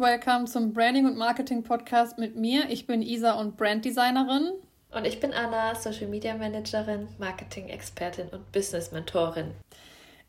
[0.00, 2.70] und welcome zum Branding und Marketing Podcast mit mir.
[2.70, 4.52] Ich bin Isa und Branddesignerin.
[4.92, 9.50] Und ich bin Anna, Social Media Managerin, Marketing-Expertin und Business-Mentorin.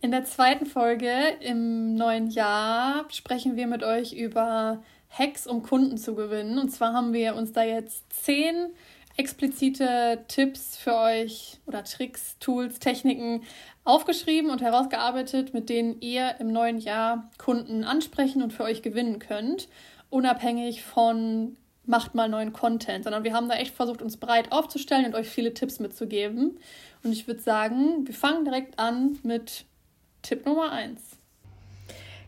[0.02, 1.10] In der zweiten Folge
[1.40, 6.60] im neuen Jahr sprechen wir mit euch über Hacks, um Kunden zu gewinnen.
[6.60, 8.74] Und zwar haben wir uns da jetzt zehn
[9.18, 13.44] explizite Tipps für euch oder Tricks, Tools, Techniken
[13.84, 19.20] aufgeschrieben und herausgearbeitet, mit denen ihr im neuen Jahr Kunden ansprechen und für euch gewinnen
[19.20, 19.70] könnt,
[20.10, 25.06] unabhängig von macht mal neuen Content, sondern wir haben da echt versucht, uns breit aufzustellen
[25.06, 26.60] und euch viele Tipps mitzugeben.
[27.04, 29.66] Und ich würde sagen, wir fangen direkt an mit
[30.22, 31.02] Tipp Nummer 1.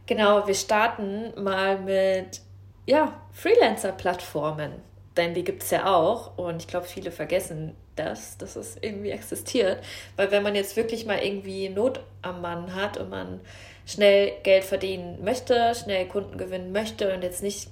[0.05, 2.41] Genau, wir starten mal mit
[2.85, 4.73] ja, Freelancer-Plattformen
[5.17, 9.11] denn die gibt es ja auch und ich glaube, viele vergessen das, dass es irgendwie
[9.11, 9.83] existiert.
[10.15, 13.39] Weil wenn man jetzt wirklich mal irgendwie Not am Mann hat und man
[13.85, 17.69] schnell Geld verdienen möchte, schnell Kunden gewinnen möchte und jetzt nicht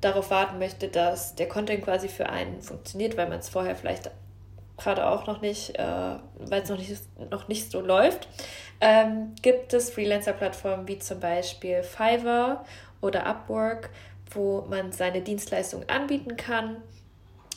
[0.00, 4.10] darauf warten möchte, dass der Content quasi für einen funktioniert, weil man es vorher vielleicht
[4.76, 5.82] gerade auch noch nicht, äh,
[6.38, 8.28] weil es noch nicht, noch nicht so läuft,
[8.80, 12.64] ähm, gibt es Freelancer-Plattformen wie zum Beispiel Fiverr
[13.00, 13.90] oder Upwork,
[14.34, 16.76] wo man seine Dienstleistungen anbieten kann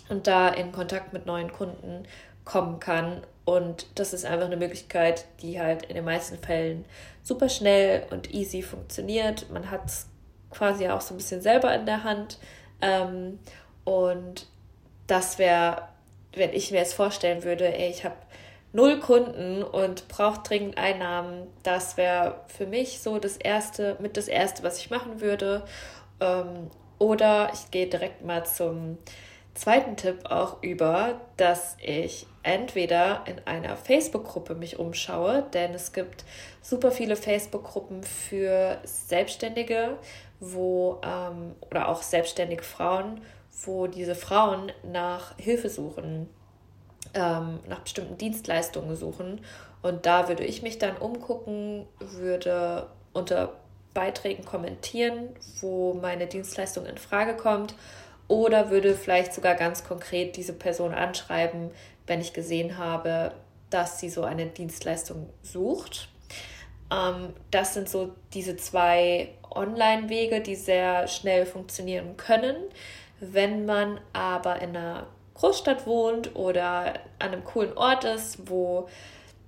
[0.10, 2.04] und da in Kontakt mit neuen Kunden
[2.44, 3.22] kommen kann.
[3.44, 6.86] Und das ist einfach eine Möglichkeit, die halt in den meisten Fällen
[7.24, 9.50] super schnell und easy funktioniert.
[9.52, 10.08] Man hat es
[10.50, 12.40] quasi auch so ein bisschen selber in der Hand.
[12.82, 13.40] Ähm,
[13.84, 14.48] und
[15.08, 15.90] das wäre,
[16.34, 18.16] wenn ich mir jetzt vorstellen würde, ey, ich habe
[18.74, 24.28] null Kunden und brauche dringend Einnahmen, das wäre für mich so das erste, mit das
[24.28, 25.64] erste, was ich machen würde.
[26.20, 28.98] Ähm, oder ich gehe direkt mal zum
[29.54, 36.26] zweiten Tipp auch über, dass ich entweder in einer Facebook-Gruppe mich umschaue, denn es gibt
[36.62, 39.98] super viele Facebook-Gruppen für Selbstständige,
[40.40, 43.22] wo ähm, oder auch selbstständige Frauen,
[43.66, 46.30] wo diese Frauen nach Hilfe suchen,
[47.14, 49.42] ähm, nach bestimmten Dienstleistungen suchen.
[49.82, 53.54] Und da würde ich mich dann umgucken, würde unter
[53.96, 55.30] Beiträgen kommentieren,
[55.62, 57.74] wo meine Dienstleistung in Frage kommt
[58.28, 61.72] oder würde vielleicht sogar ganz konkret diese Person anschreiben,
[62.06, 63.32] wenn ich gesehen habe,
[63.72, 66.10] dass sie so eine Dienstleistung sucht.
[66.92, 72.56] Ähm, das sind so diese zwei Online-Wege, die sehr schnell funktionieren können.
[73.20, 78.88] Wenn man aber in einer Großstadt wohnt oder an einem coolen Ort ist, wo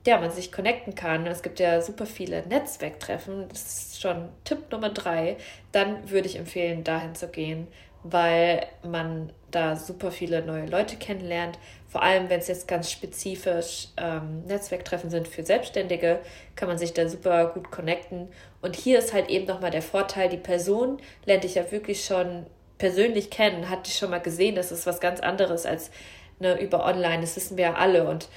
[0.07, 1.27] ja, man sich connecten kann.
[1.27, 3.47] Es gibt ja super viele Netzwerktreffen.
[3.49, 5.37] Das ist schon Tipp Nummer drei.
[5.71, 7.67] Dann würde ich empfehlen, dahin zu gehen,
[8.03, 11.59] weil man da super viele neue Leute kennenlernt.
[11.87, 16.19] Vor allem, wenn es jetzt ganz spezifisch ähm, Netzwerktreffen sind für Selbstständige,
[16.55, 18.29] kann man sich da super gut connecten.
[18.61, 22.45] Und hier ist halt eben nochmal der Vorteil, die Person lernt dich ja wirklich schon
[22.77, 24.55] persönlich kennen, hat dich schon mal gesehen.
[24.55, 25.91] Das ist was ganz anderes als
[26.39, 27.21] ne, über online.
[27.21, 28.07] Das wissen wir ja alle.
[28.07, 28.29] Und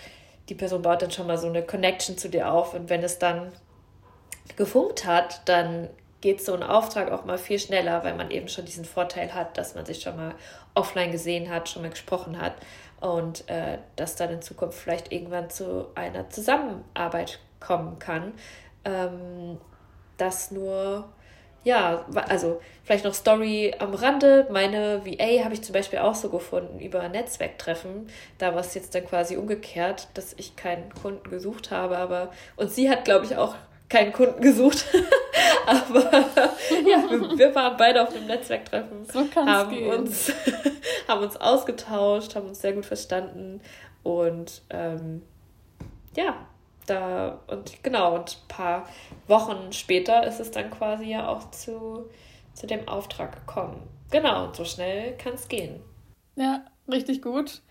[0.49, 3.19] die Person baut dann schon mal so eine Connection zu dir auf und wenn es
[3.19, 3.53] dann
[4.57, 5.89] gefunkt hat, dann
[6.21, 9.57] geht so ein Auftrag auch mal viel schneller, weil man eben schon diesen Vorteil hat,
[9.57, 10.35] dass man sich schon mal
[10.75, 12.55] offline gesehen hat, schon mal gesprochen hat
[13.01, 18.35] und äh, dass dann in Zukunft vielleicht irgendwann zu einer Zusammenarbeit kommen kann.
[18.85, 19.59] Ähm,
[20.19, 21.09] das nur
[21.63, 24.47] ja, also vielleicht noch Story am Rande.
[24.51, 28.09] Meine VA habe ich zum Beispiel auch so gefunden über Netzwerktreffen.
[28.39, 32.71] Da war es jetzt dann quasi umgekehrt, dass ich keinen Kunden gesucht habe, aber und
[32.71, 33.55] sie hat, glaube ich, auch
[33.91, 34.87] keinen Kunden gesucht.
[35.67, 36.11] aber
[36.89, 39.93] ja, wir, wir, waren beide auf einem Netzwerktreffen, so haben gehen.
[39.93, 40.33] uns
[41.09, 43.61] haben uns ausgetauscht, haben uns sehr gut verstanden
[44.03, 45.23] und ähm,
[46.17, 46.47] ja,
[46.87, 48.89] da und genau, und ein paar
[49.27, 52.09] Wochen später ist es dann quasi ja auch zu,
[52.55, 53.89] zu dem Auftrag gekommen.
[54.11, 55.81] Genau, und so schnell kann es gehen.
[56.37, 57.63] Ja, richtig gut,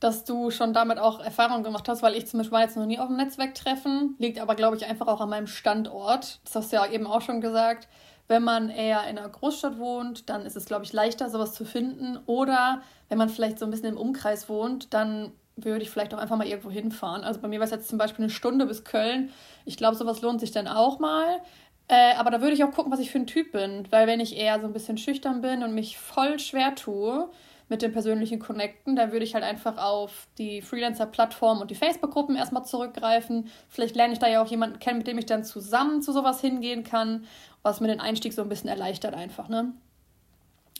[0.00, 2.86] dass du schon damit auch Erfahrung gemacht hast, weil ich zum Beispiel war jetzt noch
[2.86, 6.40] nie auf einem Netzwerktreffen, liegt aber, glaube ich, einfach auch an meinem Standort.
[6.44, 7.88] Das hast du ja eben auch schon gesagt.
[8.28, 11.64] Wenn man eher in einer Großstadt wohnt, dann ist es, glaube ich, leichter, sowas zu
[11.64, 12.18] finden.
[12.26, 16.18] Oder wenn man vielleicht so ein bisschen im Umkreis wohnt, dann würde ich vielleicht auch
[16.18, 17.24] einfach mal irgendwo hinfahren.
[17.24, 19.30] Also bei mir war es jetzt zum Beispiel eine Stunde bis Köln.
[19.64, 21.40] Ich glaube, sowas lohnt sich dann auch mal.
[21.88, 23.86] Äh, aber da würde ich auch gucken, was ich für ein Typ bin.
[23.90, 27.28] Weil wenn ich eher so ein bisschen schüchtern bin und mich voll schwer tue
[27.68, 32.36] mit dem persönlichen Connecten, dann würde ich halt einfach auf die Freelancer-Plattform und die Facebook-Gruppen
[32.36, 33.48] erstmal zurückgreifen.
[33.68, 36.40] Vielleicht lerne ich da ja auch jemanden kennen, mit dem ich dann zusammen zu sowas
[36.40, 37.24] hingehen kann,
[37.62, 39.48] was mir den Einstieg so ein bisschen erleichtert einfach.
[39.48, 39.72] Ne?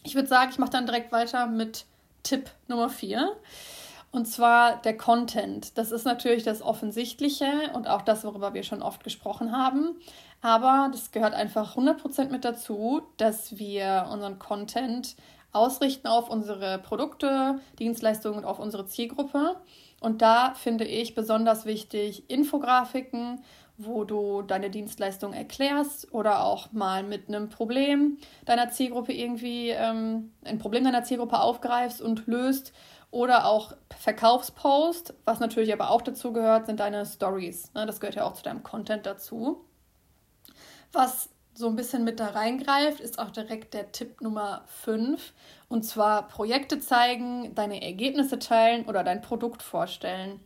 [0.02, 1.86] Ich würde sagen, ich mache dann direkt weiter mit
[2.22, 3.32] Tipp Nummer 4.
[4.12, 5.76] Und zwar der Content.
[5.78, 9.96] Das ist natürlich das Offensichtliche und auch das, worüber wir schon oft gesprochen haben.
[10.42, 15.16] Aber das gehört einfach 100% mit dazu, dass wir unseren Content
[15.52, 19.56] ausrichten auf unsere Produkte, Dienstleistungen und auf unsere Zielgruppe.
[20.00, 23.42] Und da finde ich besonders wichtig Infografiken,
[23.78, 30.32] wo du deine Dienstleistung erklärst oder auch mal mit einem Problem deiner Zielgruppe irgendwie ähm,
[30.44, 32.72] ein Problem deiner Zielgruppe aufgreifst und löst.
[33.12, 37.72] Oder auch Verkaufspost, was natürlich aber auch dazu gehört, sind deine Stories.
[37.74, 37.84] Ne?
[37.84, 39.66] Das gehört ja auch zu deinem Content dazu.
[40.92, 45.34] Was so ein bisschen mit da reingreift, ist auch direkt der Tipp Nummer 5.
[45.68, 50.40] Und zwar Projekte zeigen, deine Ergebnisse teilen oder dein Produkt vorstellen.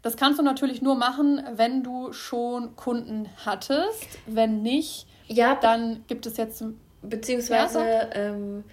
[0.00, 4.08] Das kannst du natürlich nur machen, wenn du schon Kunden hattest.
[4.24, 6.64] Wenn nicht, ja, dann gibt es jetzt.
[7.02, 8.64] Beziehungsweise ja, ähm,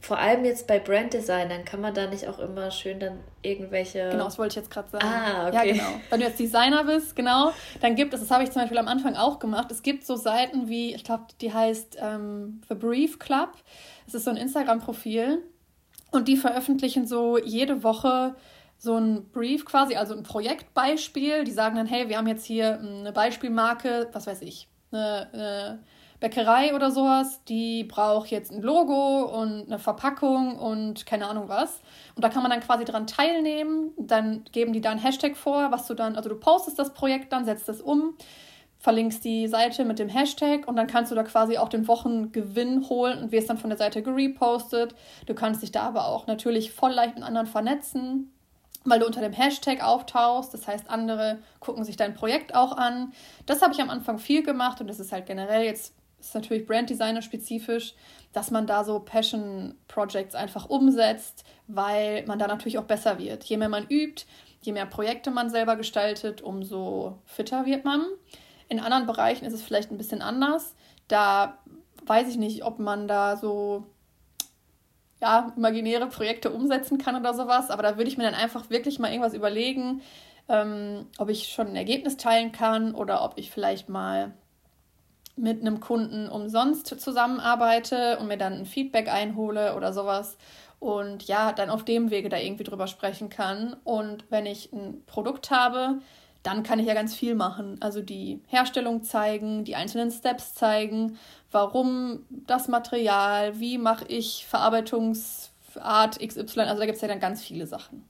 [0.00, 4.08] vor allem jetzt bei Branddesignern kann man da nicht auch immer schön dann irgendwelche.
[4.10, 5.06] Genau, das wollte ich jetzt gerade sagen.
[5.06, 5.68] Ah, okay.
[5.68, 6.00] Ja, genau.
[6.08, 7.52] Wenn du jetzt Designer bist, genau,
[7.82, 10.16] dann gibt es, das habe ich zum Beispiel am Anfang auch gemacht, es gibt so
[10.16, 13.50] Seiten wie, ich glaube, die heißt ähm, The Brief Club.
[14.06, 15.42] Das ist so ein Instagram-Profil
[16.10, 18.34] und die veröffentlichen so jede Woche
[18.78, 21.44] so ein Brief quasi, also ein Projektbeispiel.
[21.44, 25.78] Die sagen dann, hey, wir haben jetzt hier eine Beispielmarke, was weiß ich, eine, eine
[26.20, 31.80] Bäckerei oder sowas, die braucht jetzt ein Logo und eine Verpackung und keine Ahnung was.
[32.14, 33.92] Und da kann man dann quasi dran teilnehmen.
[33.96, 37.32] Dann geben die da einen Hashtag vor, was du dann, also du postest das Projekt
[37.32, 38.14] dann, setzt es um,
[38.78, 42.88] verlinkst die Seite mit dem Hashtag und dann kannst du da quasi auch den Wochengewinn
[42.90, 44.94] holen und wirst dann von der Seite gerepostet.
[45.24, 48.32] Du kannst dich da aber auch natürlich voll leicht mit anderen vernetzen
[48.84, 50.54] weil du unter dem Hashtag auftauchst.
[50.54, 53.12] Das heißt, andere gucken sich dein Projekt auch an.
[53.44, 56.66] Das habe ich am Anfang viel gemacht und das ist halt generell jetzt ist natürlich
[56.66, 57.94] Branddesigner spezifisch,
[58.32, 63.44] dass man da so Passion Projects einfach umsetzt, weil man da natürlich auch besser wird.
[63.44, 64.24] Je mehr man übt,
[64.62, 68.04] je mehr Projekte man selber gestaltet, umso fitter wird man.
[68.68, 70.76] In anderen Bereichen ist es vielleicht ein bisschen anders.
[71.08, 71.58] Da
[72.06, 73.86] weiß ich nicht, ob man da so
[75.20, 78.98] ja, imaginäre Projekte umsetzen kann oder sowas, aber da würde ich mir dann einfach wirklich
[78.98, 80.02] mal irgendwas überlegen,
[80.48, 84.32] ähm, ob ich schon ein Ergebnis teilen kann oder ob ich vielleicht mal
[85.40, 90.36] mit einem Kunden umsonst zusammenarbeite und mir dann ein Feedback einhole oder sowas
[90.80, 93.76] und ja, dann auf dem Wege da irgendwie drüber sprechen kann.
[93.84, 96.00] Und wenn ich ein Produkt habe,
[96.42, 97.76] dann kann ich ja ganz viel machen.
[97.80, 101.18] Also die Herstellung zeigen, die einzelnen Steps zeigen,
[101.50, 106.60] warum das Material, wie mache ich Verarbeitungsart XY.
[106.60, 108.08] Also da gibt es ja dann ganz viele Sachen.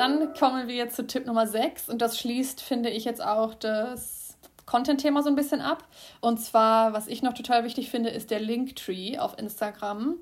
[0.00, 4.38] Dann kommen wir zu Tipp Nummer 6 und das schließt, finde ich, jetzt auch das
[4.64, 5.86] Content-Thema so ein bisschen ab.
[6.22, 10.16] Und zwar, was ich noch total wichtig finde, ist der Linktree auf Instagram.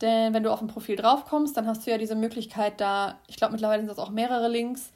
[0.00, 3.34] Denn wenn du auf ein Profil draufkommst, dann hast du ja diese Möglichkeit, da, ich
[3.34, 4.92] glaube, mittlerweile sind das auch mehrere Links,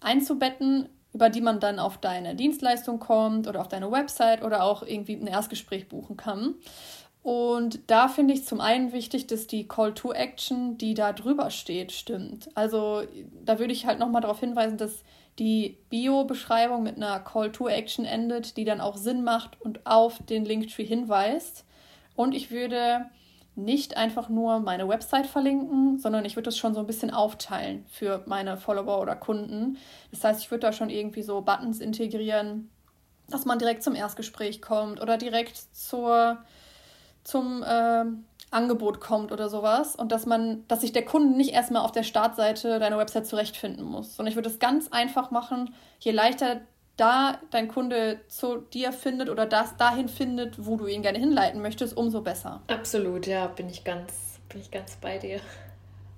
[0.00, 4.82] einzubetten, über die man dann auf deine Dienstleistung kommt oder auf deine Website oder auch
[4.82, 6.54] irgendwie ein Erstgespräch buchen kann.
[7.22, 11.50] Und da finde ich zum einen wichtig, dass die Call to Action, die da drüber
[11.50, 12.48] steht, stimmt.
[12.54, 13.02] Also
[13.44, 15.04] da würde ich halt nochmal darauf hinweisen, dass
[15.38, 20.18] die Bio-Beschreibung mit einer Call to Action endet, die dann auch Sinn macht und auf
[20.24, 21.64] den Linktree hinweist.
[22.16, 23.06] Und ich würde
[23.54, 27.84] nicht einfach nur meine Website verlinken, sondern ich würde das schon so ein bisschen aufteilen
[27.88, 29.78] für meine Follower oder Kunden.
[30.12, 32.70] Das heißt, ich würde da schon irgendwie so Buttons integrieren,
[33.28, 36.38] dass man direkt zum Erstgespräch kommt oder direkt zur
[37.28, 38.04] zum äh,
[38.50, 42.02] Angebot kommt oder sowas und dass man, dass sich der Kunde nicht erstmal auf der
[42.02, 44.16] Startseite deiner Website zurechtfinden muss.
[44.16, 46.62] Sondern ich würde es ganz einfach machen, je leichter
[46.96, 51.60] da dein Kunde zu dir findet oder das dahin findet, wo du ihn gerne hinleiten
[51.60, 52.62] möchtest, umso besser.
[52.66, 55.40] Absolut, ja, bin ich ganz, bin ich ganz bei dir.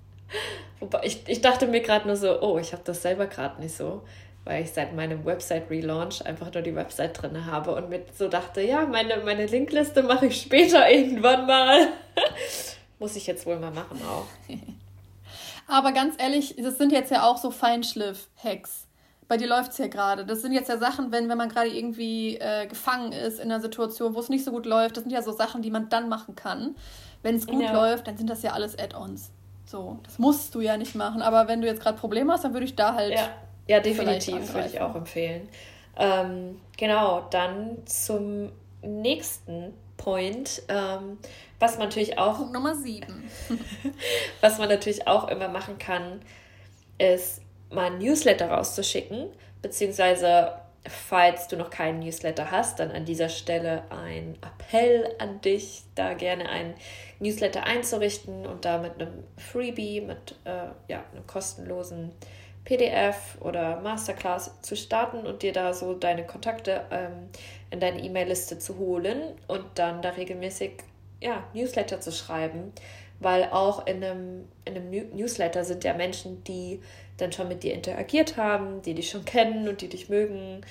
[0.79, 3.75] Wobei ich, ich dachte mir gerade nur so, oh, ich habe das selber gerade nicht
[3.75, 4.01] so
[4.43, 8.61] weil ich seit meinem Website-Relaunch einfach nur die Website drin habe und mir so dachte,
[8.61, 11.89] ja, meine, meine Linkliste mache ich später irgendwann mal.
[12.99, 14.25] Muss ich jetzt wohl mal machen auch.
[15.67, 18.87] Aber ganz ehrlich, das sind jetzt ja auch so Feinschliff-Hacks.
[19.27, 20.25] Bei dir läuft es ja gerade.
[20.25, 23.61] Das sind jetzt ja Sachen, wenn, wenn man gerade irgendwie äh, gefangen ist in einer
[23.61, 26.09] Situation, wo es nicht so gut läuft, das sind ja so Sachen, die man dann
[26.09, 26.75] machen kann.
[27.21, 27.71] Wenn es gut ja.
[27.71, 29.31] läuft, dann sind das ja alles Add-ons.
[29.65, 31.21] So, das musst du ja nicht machen.
[31.21, 33.29] Aber wenn du jetzt gerade Probleme hast, dann würde ich da halt ja
[33.67, 35.47] ja, definitiv, würde ich auch empfehlen.
[35.97, 38.51] Ähm, genau, dann zum
[38.81, 41.19] nächsten Point, ähm,
[41.59, 42.37] was man natürlich auch.
[42.37, 43.29] Punkt Nummer sieben.
[44.41, 46.21] was man natürlich auch immer machen kann,
[46.97, 49.27] ist mal ein Newsletter rauszuschicken,
[49.61, 50.53] beziehungsweise
[50.87, 56.13] falls du noch keinen Newsletter hast, dann an dieser Stelle ein Appell an dich, da
[56.13, 56.73] gerne einen
[57.19, 62.11] Newsletter einzurichten und da mit einem Freebie, mit äh, ja, einem kostenlosen
[62.65, 67.29] PDF oder Masterclass zu starten und dir da so deine Kontakte ähm,
[67.71, 70.73] in deine E-Mail-Liste zu holen und dann da regelmäßig
[71.21, 72.71] ja, Newsletter zu schreiben,
[73.19, 76.81] weil auch in einem, in einem Newsletter sind ja Menschen, die
[77.17, 80.61] dann schon mit dir interagiert haben, die dich schon kennen und die dich mögen,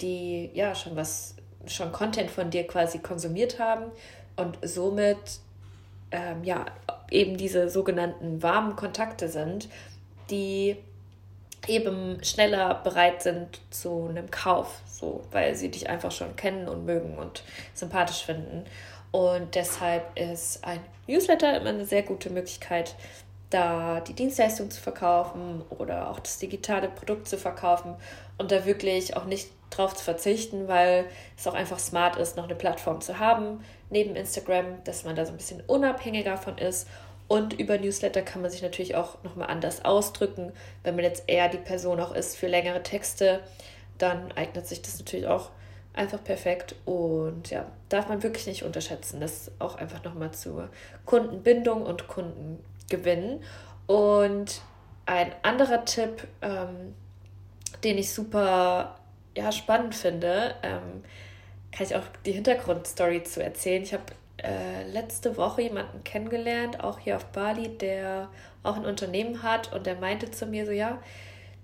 [0.00, 3.92] die ja schon was, schon Content von dir quasi konsumiert haben.
[4.36, 5.18] Und somit
[6.10, 6.66] ähm, ja
[7.10, 9.68] eben diese sogenannten warmen Kontakte sind,
[10.30, 10.76] die
[11.66, 16.84] eben schneller bereit sind zu einem Kauf, so weil sie dich einfach schon kennen und
[16.84, 17.42] mögen und
[17.74, 18.64] sympathisch finden.
[19.12, 22.94] Und deshalb ist ein Newsletter immer eine sehr gute Möglichkeit,
[23.50, 27.96] da die Dienstleistung zu verkaufen oder auch das digitale Produkt zu verkaufen
[28.38, 32.44] und da wirklich auch nicht drauf zu verzichten, weil es auch einfach smart ist, noch
[32.44, 36.88] eine Plattform zu haben neben Instagram, dass man da so ein bisschen unabhängiger von ist.
[37.30, 40.52] Und über Newsletter kann man sich natürlich auch nochmal anders ausdrücken.
[40.82, 43.38] Wenn man jetzt eher die Person auch ist für längere Texte,
[43.98, 45.50] dann eignet sich das natürlich auch
[45.92, 46.74] einfach perfekt.
[46.86, 49.20] Und ja, darf man wirklich nicht unterschätzen.
[49.20, 50.70] Das auch einfach nochmal zur
[51.06, 53.44] Kundenbindung und Kundengewinn.
[53.86, 54.60] Und
[55.06, 56.96] ein anderer Tipp, ähm,
[57.84, 58.98] den ich super
[59.36, 61.04] ja, spannend finde, ähm,
[61.70, 63.84] kann ich auch die Hintergrundstory zu erzählen.
[63.84, 64.02] Ich habe
[64.42, 68.28] äh, letzte Woche jemanden kennengelernt, auch hier auf Bali, der
[68.62, 69.72] auch ein Unternehmen hat.
[69.72, 70.98] Und der meinte zu mir so, ja,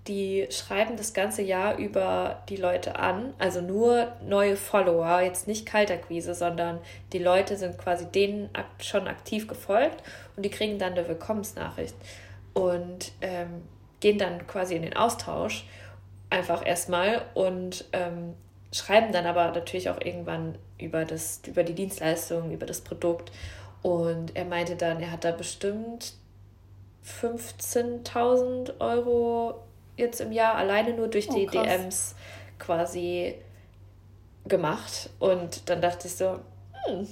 [0.07, 5.65] die schreiben das ganze Jahr über die Leute an, also nur neue Follower, jetzt nicht
[5.65, 6.79] Kaltakquise, sondern
[7.11, 8.49] die Leute sind quasi denen
[8.81, 10.01] schon aktiv gefolgt
[10.37, 11.95] und die kriegen dann eine Willkommensnachricht
[12.53, 13.63] und ähm,
[13.99, 15.65] gehen dann quasi in den Austausch
[16.29, 17.25] einfach erstmal.
[17.33, 18.35] Und ähm,
[18.71, 23.31] schreiben dann aber natürlich auch irgendwann über, das, über die Dienstleistung, über das Produkt.
[23.81, 26.13] Und er meinte dann, er hat da bestimmt
[27.21, 29.63] 15.000 Euro
[29.95, 32.15] jetzt im Jahr alleine nur durch die oh, DMs
[32.59, 33.35] quasi
[34.47, 35.09] gemacht.
[35.19, 36.39] Und dann dachte ich so,
[36.85, 37.07] hm,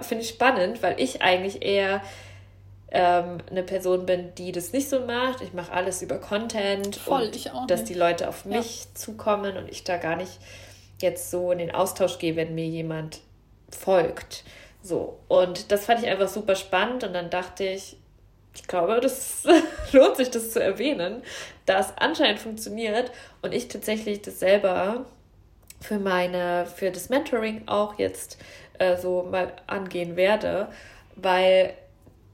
[0.00, 2.02] finde ich spannend, weil ich eigentlich eher
[2.90, 5.42] ähm, eine Person bin, die das nicht so macht.
[5.42, 7.90] Ich mache alles über Content Voll, und dass nicht.
[7.90, 8.94] die Leute auf mich ja.
[8.94, 10.38] zukommen und ich da gar nicht
[11.00, 13.20] jetzt so in den Austausch gehe, wenn mir jemand
[13.70, 14.44] folgt.
[14.82, 15.18] So.
[15.28, 17.96] Und das fand ich einfach super spannend und dann dachte ich,
[18.54, 19.44] ich glaube, das
[19.92, 21.22] lohnt sich, das zu erwähnen,
[21.66, 23.10] da es anscheinend funktioniert
[23.42, 25.06] und ich tatsächlich das selber
[25.80, 28.38] für meine, für das Mentoring auch jetzt
[28.78, 30.68] äh, so mal angehen werde,
[31.16, 31.74] weil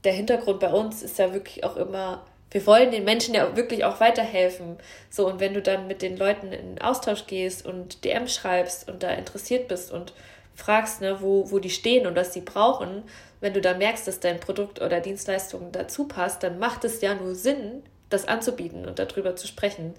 [0.03, 3.83] der Hintergrund bei uns ist ja wirklich auch immer, wir wollen den Menschen ja wirklich
[3.83, 4.77] auch weiterhelfen.
[5.09, 9.01] So, und wenn du dann mit den Leuten in Austausch gehst und DM schreibst und
[9.01, 10.13] da interessiert bist und
[10.55, 13.03] fragst, ne, wo, wo die stehen und was sie brauchen,
[13.41, 17.15] wenn du da merkst, dass dein Produkt oder Dienstleistung dazu passt, dann macht es ja
[17.15, 17.81] nur Sinn,
[18.11, 19.95] das anzubieten und darüber zu sprechen.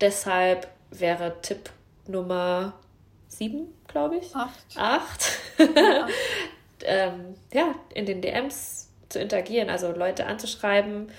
[0.00, 1.70] Deshalb wäre Tipp
[2.08, 2.74] Nummer
[3.28, 4.34] sieben, glaube ich.
[4.34, 4.76] Acht.
[4.76, 5.38] Acht.
[5.58, 6.08] Ja.
[6.84, 11.12] ähm, ja, in den DMs zu interagieren, also Leute anzuschreiben.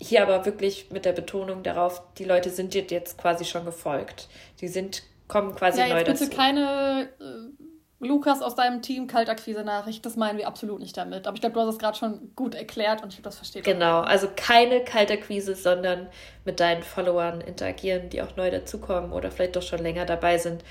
[0.00, 4.28] Hier aber wirklich mit der Betonung darauf, die Leute sind dir jetzt quasi schon gefolgt.
[4.60, 10.06] Die sind, kommen quasi ja, neu jetzt bitte keine äh, Lukas aus deinem Team Kaltakquise-Nachricht,
[10.06, 11.26] das meinen wir absolut nicht damit.
[11.26, 13.64] Aber ich glaube, du hast es gerade schon gut erklärt und ich glaube, das versteht
[13.64, 16.06] Genau, also keine Kaltakquise, sondern
[16.44, 20.62] mit deinen Followern interagieren, die auch neu dazukommen oder vielleicht doch schon länger dabei sind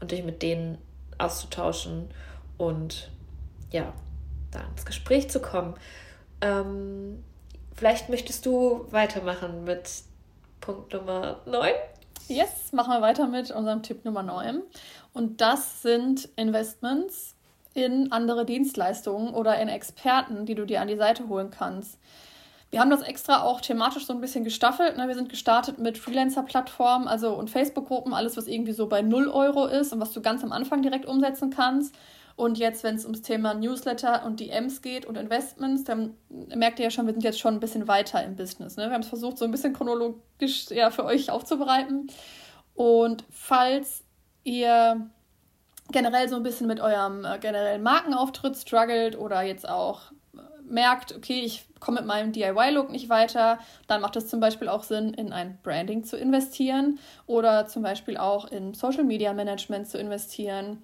[0.00, 0.78] und dich mit denen
[1.18, 2.08] auszutauschen
[2.56, 3.10] und
[3.72, 3.92] ja,
[4.52, 5.74] da ins Gespräch zu kommen.
[6.40, 7.24] Ähm,
[7.76, 10.02] vielleicht möchtest du weitermachen mit
[10.60, 11.70] Punkt Nummer 9.
[12.28, 14.62] Yes, machen wir weiter mit unserem Tipp Nummer 9.
[15.12, 17.36] Und das sind Investments
[17.72, 21.98] in andere Dienstleistungen oder in Experten, die du dir an die Seite holen kannst.
[22.70, 24.96] Wir haben das extra auch thematisch so ein bisschen gestaffelt.
[24.96, 25.06] Ne?
[25.06, 29.66] Wir sind gestartet mit Freelancer-Plattformen also und Facebook-Gruppen, alles, was irgendwie so bei 0 Euro
[29.66, 31.94] ist und was du ganz am Anfang direkt umsetzen kannst.
[32.36, 36.14] Und jetzt, wenn es ums Thema Newsletter und DMs geht und Investments, dann
[36.54, 38.76] merkt ihr ja schon, wir sind jetzt schon ein bisschen weiter im Business.
[38.76, 38.84] Ne?
[38.84, 42.08] Wir haben es versucht, so ein bisschen chronologisch ja, für euch aufzubereiten.
[42.74, 44.04] Und falls
[44.44, 45.08] ihr
[45.90, 50.38] generell so ein bisschen mit eurem äh, generellen Markenauftritt struggelt oder jetzt auch äh,
[50.68, 54.82] merkt, okay, ich komme mit meinem DIY-Look nicht weiter, dann macht es zum Beispiel auch
[54.82, 59.96] Sinn, in ein Branding zu investieren oder zum Beispiel auch in Social Media Management zu
[59.96, 60.82] investieren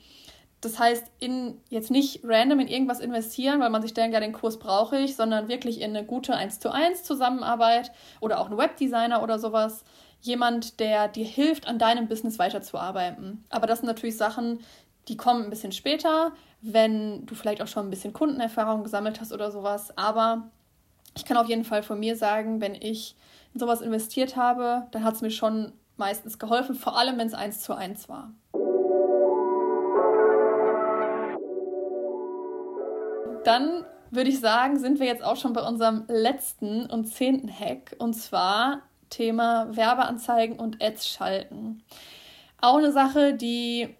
[0.62, 4.33] das heißt, in jetzt nicht random in irgendwas investieren, weil man sich denkt, ja, den
[4.33, 7.90] Kurs brauche ich, sondern wirklich in eine gute 1 zu 1 Zusammenarbeit
[8.21, 9.85] oder auch einen Webdesigner oder sowas
[10.21, 13.45] jemand, der dir hilft, an deinem Business weiterzuarbeiten.
[13.50, 14.61] Aber das sind natürlich Sachen,
[15.09, 19.33] die kommen ein bisschen später, wenn du vielleicht auch schon ein bisschen Kundenerfahrung gesammelt hast
[19.33, 19.99] oder sowas.
[19.99, 20.49] Aber
[21.16, 23.16] ich kann auf jeden Fall von mir sagen, wenn ich
[23.52, 27.35] in sowas investiert habe, dann hat es mir schon meistens geholfen, vor allem wenn es
[27.35, 28.33] eins zu eins war.
[33.44, 37.96] Dann würde ich sagen, sind wir jetzt auch schon bei unserem letzten und zehnten Hack
[37.99, 41.82] und zwar Thema Werbeanzeigen und Ads schalten.
[42.61, 43.94] Auch eine Sache, die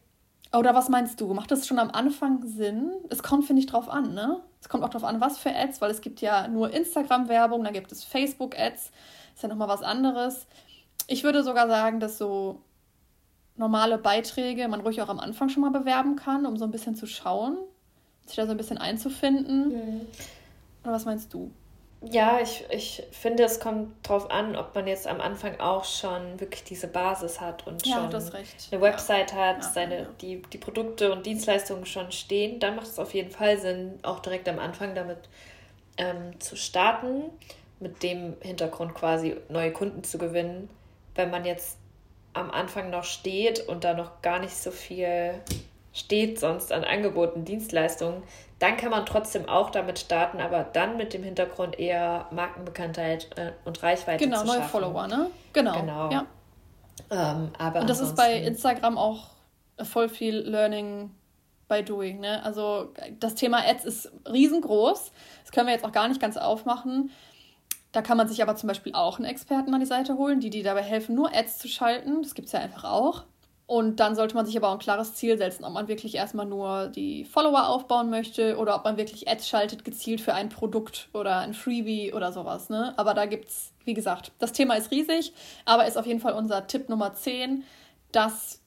[0.55, 1.33] oder was meinst du?
[1.33, 2.93] Macht das schon am Anfang Sinn?
[3.09, 4.43] Es kommt, finde ich, drauf an, ne?
[4.61, 7.73] Es kommt auch drauf an, was für Ads, weil es gibt ja nur Instagram-Werbung, dann
[7.73, 8.91] gibt es Facebook-Ads,
[9.35, 10.47] ist ja nochmal was anderes.
[11.07, 12.61] Ich würde sogar sagen, dass so
[13.57, 16.95] normale Beiträge man ruhig auch am Anfang schon mal bewerben kann, um so ein bisschen
[16.95, 17.57] zu schauen,
[18.27, 19.69] sich da so ein bisschen einzufinden.
[19.69, 20.01] Mhm.
[20.85, 21.51] Oder was meinst du?
[22.11, 26.41] Ja, ich, ich finde, es kommt darauf an, ob man jetzt am Anfang auch schon
[26.41, 29.39] wirklich diese Basis hat und ja, schon eine Website ja.
[29.39, 32.59] hat, ja, seine, Die, die Produkte und Dienstleistungen schon stehen.
[32.59, 35.19] Dann macht es auf jeden Fall Sinn, auch direkt am Anfang damit
[35.97, 37.31] ähm, zu starten,
[37.79, 40.69] mit dem Hintergrund quasi neue Kunden zu gewinnen.
[41.15, 41.79] Wenn man jetzt
[42.33, 45.35] am Anfang noch steht und da noch gar nicht so viel
[45.93, 48.23] steht sonst an Angeboten, Dienstleistungen,
[48.59, 53.53] dann kann man trotzdem auch damit starten, aber dann mit dem Hintergrund eher Markenbekanntheit äh,
[53.65, 54.61] und Reichweite genau, zu schaffen.
[54.61, 55.31] Genau, neue Follower, ne?
[55.53, 55.81] Genau.
[55.81, 56.11] genau.
[56.11, 56.27] Ja.
[57.11, 59.31] Ähm, aber und das ist bei Instagram auch
[59.83, 61.11] voll viel Learning
[61.69, 62.43] by Doing, ne?
[62.45, 65.13] Also das Thema Ads ist riesengroß.
[65.43, 67.11] Das können wir jetzt auch gar nicht ganz aufmachen.
[67.93, 70.51] Da kann man sich aber zum Beispiel auch einen Experten an die Seite holen, die
[70.51, 72.23] dir dabei helfen, nur Ads zu schalten.
[72.23, 73.25] Das gibt es ja einfach auch.
[73.73, 76.45] Und dann sollte man sich aber auch ein klares Ziel setzen, ob man wirklich erstmal
[76.45, 81.09] nur die Follower aufbauen möchte oder ob man wirklich Ads schaltet, gezielt für ein Produkt
[81.15, 82.69] oder ein Freebie oder sowas.
[82.69, 82.93] Ne?
[82.99, 85.33] Aber da gibt es, wie gesagt, das Thema ist riesig,
[85.65, 87.65] aber ist auf jeden Fall unser Tipp Nummer 10,
[88.13, 88.61] dass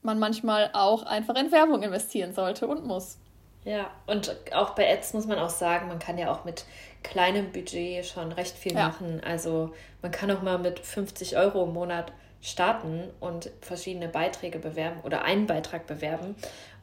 [0.00, 3.18] man manchmal auch einfach in Werbung investieren sollte und muss.
[3.66, 6.64] Ja, und auch bei Ads muss man auch sagen, man kann ja auch mit
[7.02, 8.88] kleinem Budget schon recht viel ja.
[8.88, 9.20] machen.
[9.22, 15.00] Also man kann auch mal mit 50 Euro im Monat starten und verschiedene Beiträge bewerben
[15.04, 16.34] oder einen Beitrag bewerben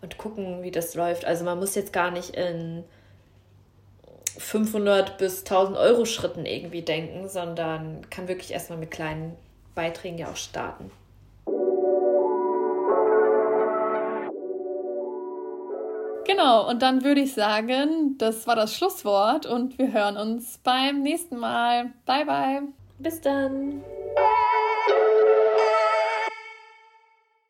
[0.01, 1.25] und gucken, wie das läuft.
[1.25, 2.85] Also man muss jetzt gar nicht in
[4.37, 9.35] 500 bis 1000 Euro Schritten irgendwie denken, sondern kann wirklich erstmal mit kleinen
[9.75, 10.91] Beiträgen ja auch starten.
[16.25, 21.01] Genau, und dann würde ich sagen, das war das Schlusswort und wir hören uns beim
[21.01, 21.91] nächsten Mal.
[22.05, 22.61] Bye, bye.
[22.99, 23.83] Bis dann.